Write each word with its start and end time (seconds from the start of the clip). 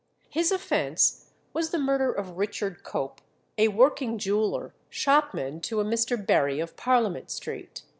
His 0.31 0.51
offence 0.51 1.29
was 1.53 1.69
the 1.69 1.77
murder 1.77 2.11
of 2.11 2.35
Richard 2.39 2.83
Cope, 2.83 3.21
a 3.59 3.67
working 3.67 4.17
jeweller, 4.17 4.73
shopman 4.89 5.59
to 5.61 5.79
a 5.79 5.85
Mr. 5.85 6.17
Berry 6.17 6.59
of 6.59 6.75
Parliament 6.75 7.29
Street. 7.29 7.83